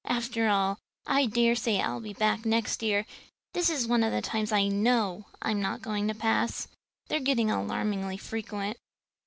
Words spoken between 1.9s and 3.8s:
be back next year. This